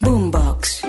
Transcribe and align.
Boombox. 0.00 0.82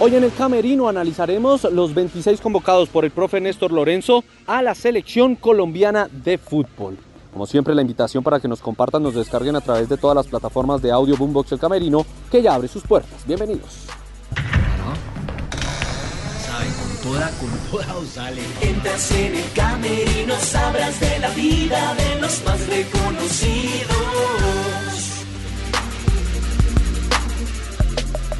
Hoy 0.00 0.16
en 0.16 0.24
el 0.24 0.32
Camerino 0.34 0.88
analizaremos 0.88 1.64
los 1.64 1.94
26 1.94 2.40
convocados 2.40 2.88
por 2.88 3.04
el 3.04 3.10
profe 3.10 3.40
Néstor 3.40 3.72
Lorenzo 3.72 4.24
a 4.46 4.62
la 4.62 4.74
selección 4.74 5.36
colombiana 5.36 6.08
de 6.10 6.38
fútbol. 6.38 6.98
Como 7.32 7.46
siempre, 7.46 7.74
la 7.74 7.82
invitación 7.82 8.22
para 8.22 8.38
que 8.38 8.48
nos 8.48 8.60
compartan, 8.60 9.02
nos 9.02 9.14
descarguen 9.14 9.56
a 9.56 9.60
través 9.60 9.88
de 9.88 9.96
todas 9.96 10.14
las 10.14 10.26
plataformas 10.26 10.80
de 10.82 10.92
audio 10.92 11.16
Boombox 11.16 11.52
El 11.52 11.58
Camerino, 11.58 12.06
que 12.30 12.42
ya 12.42 12.54
abre 12.54 12.68
sus 12.68 12.82
puertas. 12.82 13.26
Bienvenidos. 13.26 13.86
con 17.02 17.12
toda, 17.12 17.30
con 17.30 17.50
toda 17.70 17.96
os 17.96 18.08
sale. 18.08 18.42
Entras 18.60 19.10
en 19.10 19.34
el 19.34 19.52
camerino, 19.52 20.34
sabrás 20.38 21.00
de 21.00 21.18
la 21.18 21.30
vida 21.30 21.94
de 21.94 22.20
los 22.20 22.44
más 22.44 22.66
reconocidos. 22.68 24.83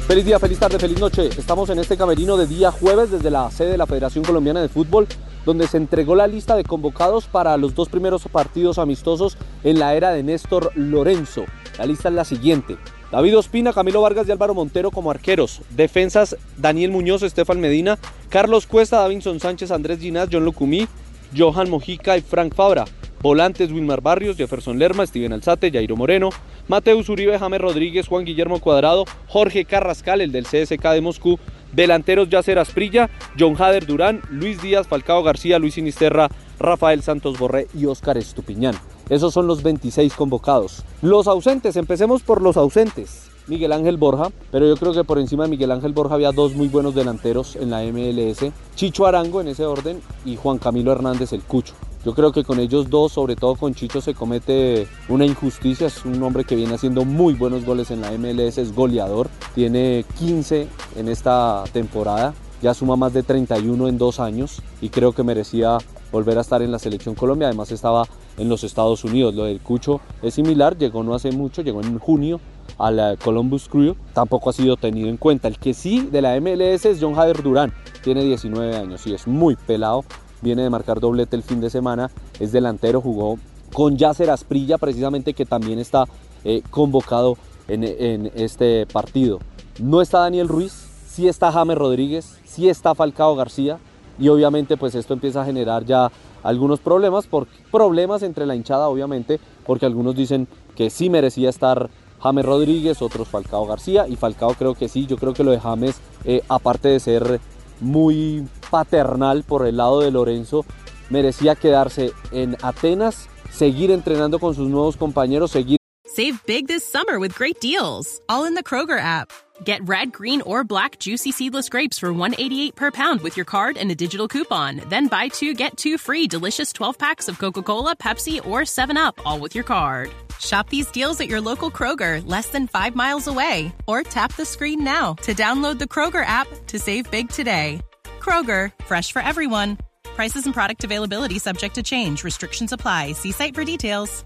Feliz 0.07 0.23
día, 0.23 0.37
feliz 0.37 0.59
tarde, 0.59 0.77
feliz 0.77 0.99
noche. 0.99 1.29
Estamos 1.35 1.67
en 1.71 1.79
este 1.79 1.97
camerino 1.97 2.37
de 2.37 2.45
día 2.45 2.69
jueves 2.69 3.09
desde 3.09 3.31
la 3.31 3.49
sede 3.49 3.71
de 3.71 3.77
la 3.77 3.87
Federación 3.87 4.23
Colombiana 4.23 4.61
de 4.61 4.69
Fútbol, 4.69 5.07
donde 5.47 5.67
se 5.67 5.77
entregó 5.77 6.13
la 6.13 6.27
lista 6.27 6.55
de 6.55 6.63
convocados 6.63 7.25
para 7.25 7.57
los 7.57 7.73
dos 7.73 7.89
primeros 7.89 8.21
partidos 8.31 8.77
amistosos 8.77 9.35
en 9.63 9.79
la 9.79 9.95
era 9.95 10.11
de 10.11 10.21
Néstor 10.21 10.71
Lorenzo. 10.75 11.45
La 11.79 11.87
lista 11.87 12.09
es 12.09 12.15
la 12.15 12.23
siguiente. 12.23 12.77
David 13.11 13.35
Ospina, 13.35 13.73
Camilo 13.73 14.01
Vargas 14.01 14.27
y 14.27 14.31
Álvaro 14.31 14.53
Montero 14.53 14.91
como 14.91 15.09
arqueros. 15.09 15.61
Defensas, 15.71 16.37
Daniel 16.55 16.91
Muñoz, 16.91 17.23
Estefan 17.23 17.59
Medina, 17.59 17.97
Carlos 18.29 18.67
Cuesta, 18.67 18.99
Davinson 18.99 19.39
Sánchez, 19.39 19.71
Andrés 19.71 19.99
Ginás, 19.99 20.29
John 20.31 20.45
Lucumí, 20.45 20.87
Johan 21.35 21.69
Mojica 21.69 22.17
y 22.17 22.21
Frank 22.21 22.53
Fabra. 22.53 22.85
Volantes, 23.21 23.71
Wilmar 23.71 24.01
Barrios, 24.01 24.37
Jefferson 24.37 24.77
Lerma, 24.77 25.07
Steven 25.07 25.33
Alzate, 25.33 25.71
Jairo 25.71 25.95
Moreno, 25.95 26.29
Mateus 26.67 27.09
Uribe, 27.09 27.39
James 27.39 27.59
Rodríguez, 27.59 28.07
Juan 28.07 28.23
Guillermo 28.23 28.59
Cuadrado, 28.59 29.05
Jorge 29.27 29.65
Carrascal, 29.65 30.21
el 30.21 30.31
del 30.31 30.45
CSK 30.45 30.83
de 30.91 31.01
Moscú, 31.01 31.39
delanteros 31.73 32.29
Yacer 32.29 32.59
Asprilla, 32.59 33.09
John 33.39 33.55
Hader 33.59 33.87
Durán, 33.87 34.21
Luis 34.29 34.61
Díaz, 34.61 34.87
Falcao 34.87 35.23
García, 35.23 35.57
Luis 35.57 35.73
Sinisterra, 35.73 36.29
Rafael 36.59 37.01
Santos 37.01 37.39
Borré 37.39 37.67
y 37.73 37.85
Óscar 37.85 38.17
Estupiñán. 38.17 38.75
Esos 39.09 39.33
son 39.33 39.47
los 39.47 39.63
26 39.63 40.13
convocados. 40.13 40.83
Los 41.01 41.27
ausentes, 41.27 41.75
empecemos 41.77 42.21
por 42.21 42.41
los 42.41 42.57
ausentes. 42.57 43.31
Miguel 43.47 43.73
Ángel 43.73 43.97
Borja, 43.97 44.29
pero 44.51 44.67
yo 44.67 44.75
creo 44.75 44.93
que 44.93 45.03
por 45.03 45.19
encima 45.19 45.43
de 45.43 45.49
Miguel 45.49 45.71
Ángel 45.71 45.93
Borja 45.93 46.15
había 46.15 46.31
dos 46.31 46.55
muy 46.55 46.67
buenos 46.67 46.95
delanteros 46.95 47.55
en 47.55 47.69
la 47.69 47.83
MLS, 47.83 48.51
Chicho 48.75 49.05
Arango 49.05 49.41
en 49.41 49.49
ese 49.49 49.65
orden 49.65 50.01
y 50.25 50.35
Juan 50.35 50.57
Camilo 50.57 50.91
Hernández 50.91 51.31
el 51.33 51.43
Cucho. 51.43 51.75
Yo 52.05 52.13
creo 52.13 52.31
que 52.31 52.43
con 52.43 52.59
ellos 52.59 52.89
dos, 52.91 53.13
sobre 53.13 53.35
todo 53.35 53.55
con 53.55 53.73
Chicho, 53.73 53.99
se 53.99 54.13
comete 54.13 54.87
una 55.09 55.25
injusticia. 55.25 55.87
Es 55.87 56.05
un 56.05 56.21
hombre 56.21 56.43
que 56.43 56.55
viene 56.55 56.75
haciendo 56.75 57.03
muy 57.03 57.33
buenos 57.33 57.65
goles 57.65 57.89
en 57.89 58.01
la 58.01 58.11
MLS, 58.11 58.59
es 58.59 58.75
goleador. 58.75 59.27
Tiene 59.55 60.05
15 60.19 60.67
en 60.97 61.07
esta 61.07 61.63
temporada, 61.73 62.35
ya 62.61 62.75
suma 62.75 62.95
más 62.95 63.11
de 63.11 63.23
31 63.23 63.87
en 63.87 63.97
dos 63.97 64.19
años 64.19 64.61
y 64.81 64.89
creo 64.89 65.13
que 65.13 65.23
merecía 65.23 65.79
volver 66.11 66.37
a 66.37 66.41
estar 66.41 66.61
en 66.61 66.71
la 66.71 66.77
selección 66.77 67.15
Colombia. 67.15 67.47
Además 67.47 67.71
estaba 67.71 68.03
en 68.37 68.49
los 68.49 68.63
Estados 68.63 69.03
Unidos. 69.03 69.33
Lo 69.33 69.45
del 69.45 69.59
Cucho 69.59 69.99
es 70.21 70.35
similar, 70.35 70.77
llegó 70.77 71.01
no 71.01 71.15
hace 71.15 71.31
mucho, 71.31 71.63
llegó 71.63 71.81
en 71.81 71.97
junio 71.97 72.39
a 72.77 72.91
la 72.91 73.15
Columbus 73.17 73.67
Crew, 73.69 73.95
tampoco 74.13 74.49
ha 74.49 74.53
sido 74.53 74.77
tenido 74.77 75.09
en 75.09 75.17
cuenta. 75.17 75.47
El 75.47 75.57
que 75.57 75.73
sí 75.73 76.01
de 76.11 76.21
la 76.21 76.39
MLS 76.39 76.85
es 76.85 76.97
John 77.01 77.17
Hader 77.17 77.41
Durán, 77.41 77.73
tiene 78.03 78.23
19 78.23 78.75
años 78.75 79.05
y 79.07 79.13
es 79.13 79.27
muy 79.27 79.55
pelado, 79.55 80.03
viene 80.41 80.63
de 80.63 80.69
marcar 80.69 80.99
doblete 80.99 81.35
el 81.35 81.43
fin 81.43 81.61
de 81.61 81.69
semana, 81.69 82.11
es 82.39 82.51
delantero, 82.51 83.01
jugó 83.01 83.39
con 83.73 83.97
Yasser 83.97 84.29
Asprilla 84.29 84.77
precisamente 84.77 85.33
que 85.33 85.45
también 85.45 85.79
está 85.79 86.05
eh, 86.43 86.61
convocado 86.69 87.37
en, 87.67 87.83
en, 87.83 88.31
este 88.35 88.85
partido. 88.85 89.39
No 89.79 90.01
está 90.01 90.19
Daniel 90.19 90.47
Ruiz, 90.47 90.71
sí 91.07 91.27
está 91.27 91.51
James 91.51 91.77
Rodríguez, 91.77 92.37
sí 92.45 92.69
está 92.69 92.95
Falcao 92.95 93.35
García 93.35 93.79
y 94.19 94.29
obviamente 94.29 94.77
pues 94.77 94.95
esto 94.95 95.13
empieza 95.13 95.41
a 95.41 95.45
generar 95.45 95.83
ya 95.85 96.11
algunos 96.43 96.79
problemas, 96.79 97.27
por, 97.27 97.47
problemas 97.71 98.21
entre 98.21 98.45
la 98.45 98.55
hinchada 98.55 98.87
obviamente, 98.87 99.39
porque 99.65 99.85
algunos 99.85 100.15
dicen 100.15 100.47
que 100.75 100.89
sí 100.89 101.09
merecía 101.09 101.49
estar 101.49 101.89
James 102.25 102.43
Rodríguez, 102.43 103.03
otros 103.03 103.27
Falcao 103.27 103.67
García 103.67 104.07
y 104.07 104.15
Falcao 104.15 104.55
creo 104.55 104.73
que 104.73 104.89
sí, 104.89 105.05
yo 105.05 105.15
creo 105.15 105.35
que 105.35 105.43
lo 105.43 105.51
de 105.51 105.59
James 105.59 105.97
eh, 106.23 106.41
aparte 106.49 106.87
de 106.87 106.99
ser 106.99 107.39
muy 107.79 108.47
paternal 108.71 109.43
por 109.43 109.67
el 109.67 109.77
lado 109.77 109.99
de 109.99 110.09
Lorenzo, 110.09 110.65
merecía 111.11 111.53
quedarse 111.53 112.13
en 112.31 112.57
Atenas, 112.63 113.29
seguir 113.51 113.91
entrenando 113.91 114.39
con 114.39 114.55
sus 114.55 114.67
nuevos 114.67 114.97
compañeros, 114.97 115.51
seguir. 115.51 115.77
Save 116.07 116.43
big 116.47 116.67
this 116.67 116.83
summer 116.83 117.19
with 117.19 117.35
great 117.35 117.59
deals, 117.61 118.19
all 118.27 118.45
in 118.45 118.55
the 118.55 118.63
Kroger 118.63 118.99
app. 118.99 119.31
Get 119.63 119.87
red, 119.87 120.11
green, 120.11 120.41
or 120.41 120.63
black 120.63 120.97
juicy 120.97 121.31
seedless 121.31 121.69
grapes 121.69 121.99
for 121.99 122.11
188 122.11 122.75
per 122.75 122.89
pound 122.89 123.21
with 123.21 123.37
your 123.37 123.45
card 123.45 123.77
and 123.77 123.91
a 123.91 123.95
digital 123.95 124.27
coupon. 124.27 124.81
Then 124.89 125.07
buy 125.07 125.27
two 125.27 125.53
get 125.53 125.77
two 125.77 125.99
free 125.99 126.25
delicious 126.27 126.73
12 126.73 126.97
packs 126.97 127.27
of 127.27 127.37
Coca 127.37 127.61
Cola, 127.61 127.95
Pepsi, 127.95 128.43
or 128.47 128.61
7UP, 128.61 129.13
all 129.25 129.39
with 129.39 129.53
your 129.53 129.63
card. 129.63 130.09
Shop 130.39 130.69
these 130.69 130.89
deals 130.91 131.19
at 131.19 131.27
your 131.27 131.41
local 131.41 131.69
Kroger, 131.69 132.23
less 132.25 132.47
than 132.47 132.67
five 132.67 132.95
miles 132.95 133.27
away. 133.27 133.73
Or 133.87 134.01
tap 134.03 134.35
the 134.35 134.45
screen 134.45 134.83
now 134.83 135.15
to 135.23 135.33
download 135.33 135.77
the 135.77 135.85
Kroger 135.85 136.25
app 136.25 136.47
to 136.67 136.79
save 136.79 137.11
big 137.11 137.29
today. 137.29 137.81
Kroger, 138.19 138.71
fresh 138.85 139.11
for 139.11 139.21
everyone. 139.21 139.77
Prices 140.15 140.45
and 140.45 140.53
product 140.53 140.83
availability 140.83 141.39
subject 141.39 141.75
to 141.75 141.83
change. 141.83 142.23
Restrictions 142.23 142.71
apply. 142.71 143.13
See 143.13 143.31
site 143.31 143.53
for 143.53 143.63
details. 143.63 144.23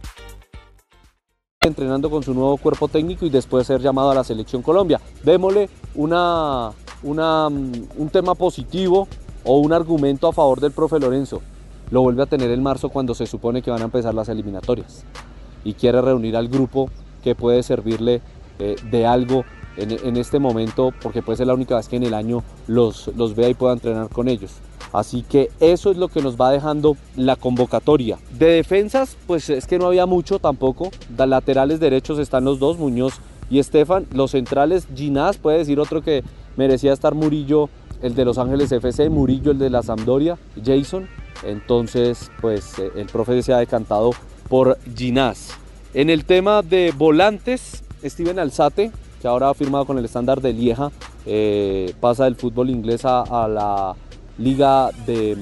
Entrenando 1.61 2.09
con 2.09 2.23
su 2.23 2.33
nuevo 2.33 2.55
cuerpo 2.55 2.87
técnico 2.87 3.25
y 3.25 3.29
después 3.29 3.67
ser 3.67 3.81
llamado 3.81 4.11
a 4.11 4.15
la 4.15 4.23
selección 4.23 4.61
Colombia. 4.61 5.01
Démosle 5.23 5.69
una, 5.95 6.71
una, 7.03 7.49
mm, 7.49 7.87
un 7.97 8.09
tema 8.09 8.33
positivo 8.33 9.09
o 9.43 9.57
un 9.59 9.73
argumento 9.73 10.27
a 10.27 10.31
favor 10.31 10.61
del 10.61 10.71
profe 10.71 10.99
Lorenzo. 10.99 11.41
Lo 11.91 12.01
vuelve 12.01 12.23
a 12.23 12.27
tener 12.27 12.49
en 12.51 12.63
marzo 12.63 12.87
cuando 12.87 13.13
se 13.13 13.25
supone 13.25 13.61
que 13.61 13.71
van 13.71 13.81
a 13.81 13.85
empezar 13.85 14.13
las 14.13 14.29
eliminatorias. 14.29 15.03
Y 15.63 15.73
quiere 15.73 16.01
reunir 16.01 16.35
al 16.35 16.47
grupo 16.47 16.89
que 17.23 17.35
puede 17.35 17.63
servirle 17.63 18.21
eh, 18.59 18.75
de 18.89 19.05
algo 19.05 19.45
en, 19.77 19.91
en, 19.91 20.17
este 20.17 20.39
momento, 20.39 20.93
porque 21.01 21.21
puede 21.21 21.37
ser 21.37 21.47
la 21.47 21.53
única 21.53 21.75
vez 21.75 21.87
que 21.87 21.95
en 21.95 22.03
el 22.03 22.13
año 22.13 22.43
los, 22.67 23.09
los 23.15 23.35
vea 23.35 23.49
y 23.49 23.53
pueda 23.53 23.73
entrenar 23.73 24.09
con 24.09 24.27
ellos. 24.27 24.51
Así 24.91 25.21
que 25.21 25.51
eso 25.59 25.91
es 25.91 25.97
lo 25.97 26.07
que 26.07 26.21
nos 26.21 26.35
va 26.35 26.51
dejando 26.51 26.97
la 27.15 27.35
convocatoria. 27.35 28.17
De 28.37 28.47
defensas, 28.47 29.17
pues 29.27 29.49
es 29.49 29.67
que 29.67 29.77
no 29.77 29.87
había 29.87 30.05
mucho 30.05 30.39
tampoco. 30.39 30.89
De 31.09 31.27
laterales 31.27 31.79
derechos 31.79 32.17
están 32.19 32.45
los 32.45 32.59
dos, 32.59 32.77
Muñoz 32.77 33.13
y 33.49 33.59
Estefan. 33.59 34.07
Los 34.13 34.31
centrales, 34.31 34.87
Ginás, 34.95 35.37
puede 35.37 35.59
decir 35.59 35.79
otro 35.79 36.01
que 36.01 36.23
merecía 36.57 36.93
estar 36.93 37.13
Murillo, 37.13 37.69
el 38.01 38.15
de 38.15 38.25
Los 38.25 38.37
Ángeles 38.37 38.71
FC, 38.71 39.09
Murillo, 39.09 39.51
el 39.51 39.59
de 39.59 39.69
la 39.69 39.83
Sampdoria, 39.83 40.37
Jason. 40.63 41.07
Entonces, 41.43 42.31
pues 42.41 42.73
el 42.79 43.05
profe 43.07 43.41
se 43.43 43.53
ha 43.53 43.59
decantado 43.59 44.11
por 44.49 44.77
Ginás. 44.95 45.51
En 45.93 46.09
el 46.09 46.25
tema 46.25 46.61
de 46.61 46.93
volantes, 46.95 47.83
Steven 48.03 48.39
Alzate, 48.39 48.91
que 49.21 49.27
ahora 49.27 49.49
ha 49.49 49.53
firmado 49.53 49.85
con 49.85 49.97
el 49.97 50.05
estándar 50.05 50.41
de 50.41 50.53
Lieja, 50.53 50.91
eh, 51.25 51.93
pasa 51.99 52.25
del 52.25 52.35
fútbol 52.35 52.69
inglés 52.69 53.05
a, 53.05 53.47
la 53.47 53.95
Liga 54.37 54.89
de, 55.05 55.37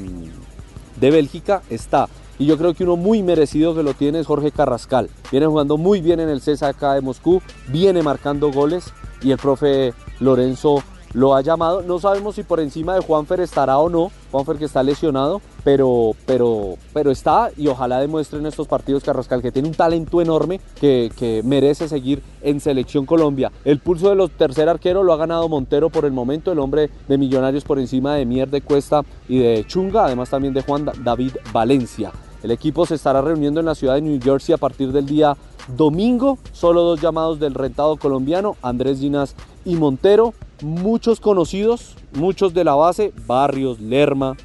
de 1.00 1.12
Bélgica 1.12 1.62
está. 1.70 2.08
Y 2.40 2.46
yo 2.46 2.58
creo 2.58 2.74
que 2.74 2.84
uno 2.84 2.96
muy 2.96 3.24
merecido 3.24 3.76
que 3.76 3.84
lo 3.84 3.94
tiene 3.94 4.20
es 4.20 4.28
Jorge 4.28 4.52
Carrascal. 4.52 5.10
Viene 5.32 5.48
jugando 5.48 5.78
muy 5.78 6.02
bien 6.02 6.20
en 6.20 6.30
el 6.30 6.42
CSKA 6.42 6.94
de 6.94 7.02
Moscú, 7.02 7.42
viene 7.68 8.04
marcando 8.04 8.52
goles 8.52 8.94
y 9.22 9.32
el 9.32 9.38
profe 9.38 9.94
Lorenzo 10.20 10.84
lo 11.14 11.36
ha 11.36 11.42
llamado. 11.42 11.82
No 11.82 12.00
sabemos 12.00 12.36
si 12.36 12.44
por 12.44 12.60
encima 12.60 12.96
de 12.96 13.02
Juanfer 13.02 13.40
estará 13.40 13.78
o 13.78 13.90
no, 13.90 14.12
Juanfer 14.32 14.58
que 14.58 14.66
está 14.66 14.84
lesionado, 14.84 15.42
pero, 15.64 16.16
pero, 16.26 16.78
pero 16.94 17.12
está 17.12 17.50
y 17.58 17.68
ojalá 17.68 18.00
demuestre 18.00 18.40
en 18.40 18.46
estos 18.46 18.68
partidos 18.68 19.04
Carrascal 19.04 19.42
que 19.42 19.52
tiene 19.52 19.68
un 19.68 19.74
talento 19.74 20.22
enorme 20.22 20.60
que, 20.80 21.12
que, 21.18 21.42
merece 21.44 21.88
seguir 21.88 22.22
en 22.42 22.60
Selección 22.60 23.06
Colombia. 23.06 23.52
El 23.66 23.80
pulso 23.80 24.10
de 24.10 24.16
los 24.16 24.32
tercer 24.32 24.70
arquero 24.70 25.04
lo 25.04 25.14
ha 25.14 25.18
ganado 25.18 25.50
Montero 25.50 25.90
por 25.90 26.06
el 26.06 26.12
momento, 26.12 26.52
el 26.52 26.60
hombre 26.60 26.90
de 27.08 27.18
Millonarios 27.18 27.64
por 27.64 27.80
encima 27.80 28.16
de 28.16 28.26
Mier 28.26 28.50
de 28.50 28.62
Cuesta 28.62 29.04
y 29.28 29.40
de 29.40 29.66
Chunga, 29.68 30.06
además 30.06 30.30
también 30.30 30.54
de 30.54 30.62
Juan 30.62 30.90
David 31.04 31.34
Valencia. 31.52 32.12
El 32.44 32.52
equipo 32.52 32.86
se 32.86 32.96
estará 32.96 33.22
reuniendo 33.22 33.60
en 33.60 33.66
la 33.66 33.76
ciudad 33.76 33.96
de 33.96 34.02
New 34.02 34.20
Jersey 34.22 34.54
a 34.54 34.58
partir 34.58 34.92
del 34.92 35.06
día 35.06 35.36
domingo. 35.76 36.38
Solo 36.54 36.84
dos 36.84 37.02
llamados 37.02 37.40
del 37.40 37.54
rentado 37.54 37.98
colombiano, 37.98 38.56
Andrés 38.62 39.00
Ginás 39.00 39.36
y 39.66 39.76
Montero. 39.76 40.34
Muchos 40.62 41.20
conocidos, 41.20 41.96
muchos 42.14 42.56
de 42.56 42.64
la 42.64 42.74
base, 42.74 43.14
Barrios, 43.28 43.80
Lerma, 43.80 44.36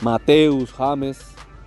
Mateus, 0.00 0.70
James 0.70 1.18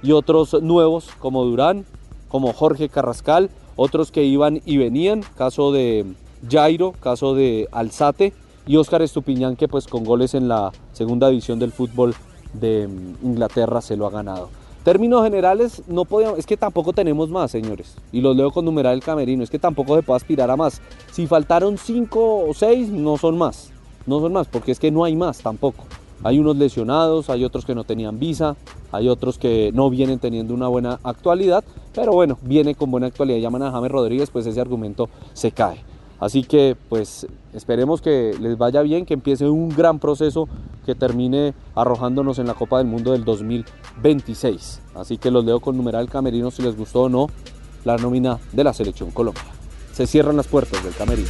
y 0.01 0.13
otros 0.13 0.53
nuevos 0.61 1.09
como 1.19 1.43
Durán, 1.43 1.85
como 2.29 2.53
Jorge 2.53 2.87
Carrascal, 2.87 3.49
otros 3.75 4.11
que 4.11 4.23
iban 4.23 4.61
y 4.65 4.77
venían, 4.77 5.21
caso 5.35 5.73
de 5.73 6.05
Jairo, 6.49 6.93
caso 7.01 7.35
de 7.35 7.67
Alzate 7.73 8.31
y 8.65 8.77
Óscar 8.77 9.01
Estupiñán 9.01 9.57
que 9.57 9.67
pues 9.67 9.85
con 9.85 10.05
goles 10.05 10.33
en 10.33 10.47
la 10.47 10.71
segunda 10.93 11.27
división 11.27 11.59
del 11.59 11.73
fútbol 11.73 12.15
de 12.53 12.87
Inglaterra 13.21 13.81
se 13.81 13.97
lo 13.97 14.07
ha 14.07 14.11
ganado. 14.11 14.49
Términos 14.85 15.25
generales, 15.25 15.83
no 15.87 16.05
podíamos, 16.05 16.39
es 16.39 16.45
que 16.45 16.55
tampoco 16.55 16.93
tenemos 16.93 17.29
más, 17.29 17.51
señores. 17.51 17.95
Y 18.13 18.21
los 18.21 18.33
leo 18.37 18.49
con 18.49 18.63
numeral 18.63 18.93
el 18.93 19.03
camerino, 19.03 19.43
es 19.43 19.49
que 19.49 19.59
tampoco 19.59 19.97
se 19.97 20.03
puede 20.03 20.15
aspirar 20.15 20.49
a 20.49 20.55
más. 20.55 20.81
Si 21.11 21.27
faltaron 21.27 21.77
cinco 21.77 22.45
o 22.47 22.53
seis, 22.53 22.87
no 22.87 23.17
son 23.17 23.37
más. 23.37 23.73
No 24.09 24.19
son 24.19 24.33
más, 24.33 24.47
porque 24.47 24.71
es 24.71 24.79
que 24.79 24.89
no 24.89 25.03
hay 25.03 25.15
más 25.15 25.37
tampoco. 25.37 25.83
Hay 26.23 26.39
unos 26.39 26.57
lesionados, 26.57 27.29
hay 27.29 27.45
otros 27.45 27.63
que 27.63 27.75
no 27.75 27.83
tenían 27.83 28.17
visa, 28.17 28.55
hay 28.91 29.07
otros 29.07 29.37
que 29.37 29.69
no 29.71 29.91
vienen 29.91 30.17
teniendo 30.17 30.55
una 30.55 30.67
buena 30.67 30.99
actualidad, 31.03 31.63
pero 31.93 32.13
bueno, 32.13 32.39
viene 32.41 32.73
con 32.73 32.89
buena 32.89 33.05
actualidad. 33.05 33.37
Llaman 33.37 33.61
a 33.61 33.71
James 33.71 33.91
Rodríguez, 33.91 34.31
pues 34.31 34.47
ese 34.47 34.59
argumento 34.59 35.09
se 35.33 35.51
cae. 35.51 35.83
Así 36.19 36.43
que 36.43 36.75
pues 36.89 37.27
esperemos 37.53 38.01
que 38.01 38.35
les 38.41 38.57
vaya 38.57 38.81
bien, 38.81 39.05
que 39.05 39.13
empiece 39.13 39.47
un 39.47 39.69
gran 39.69 39.99
proceso 39.99 40.49
que 40.87 40.95
termine 40.95 41.53
arrojándonos 41.75 42.39
en 42.39 42.47
la 42.47 42.55
Copa 42.55 42.79
del 42.79 42.87
Mundo 42.87 43.11
del 43.11 43.23
2026. 43.23 44.81
Así 44.95 45.19
que 45.19 45.29
los 45.29 45.45
leo 45.45 45.59
con 45.59 45.77
numeral 45.77 46.09
camerino 46.09 46.49
si 46.49 46.63
les 46.63 46.75
gustó 46.75 47.03
o 47.03 47.09
no 47.09 47.27
la 47.85 47.95
nómina 47.97 48.39
de 48.53 48.63
la 48.63 48.73
selección 48.73 49.11
Colombia. 49.11 49.45
Se 49.93 50.07
cierran 50.07 50.35
las 50.35 50.47
puertas 50.47 50.83
del 50.83 50.95
camerino. 50.95 51.29